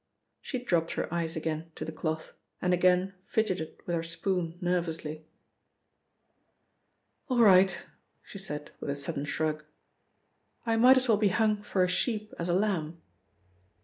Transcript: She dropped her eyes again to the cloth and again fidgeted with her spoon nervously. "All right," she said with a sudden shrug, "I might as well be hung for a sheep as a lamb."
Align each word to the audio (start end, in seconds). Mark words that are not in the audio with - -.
She 0.41 0.57
dropped 0.57 0.93
her 0.93 1.13
eyes 1.13 1.35
again 1.35 1.69
to 1.75 1.85
the 1.85 1.91
cloth 1.91 2.33
and 2.59 2.73
again 2.73 3.13
fidgeted 3.21 3.81
with 3.85 3.95
her 3.95 4.01
spoon 4.01 4.57
nervously. 4.59 5.27
"All 7.29 7.41
right," 7.41 7.77
she 8.23 8.39
said 8.39 8.71
with 8.79 8.89
a 8.89 8.95
sudden 8.95 9.25
shrug, 9.25 9.63
"I 10.65 10.75
might 10.75 10.97
as 10.97 11.07
well 11.07 11.17
be 11.19 11.27
hung 11.29 11.61
for 11.61 11.83
a 11.83 11.87
sheep 11.87 12.33
as 12.39 12.49
a 12.49 12.53
lamb." 12.55 12.99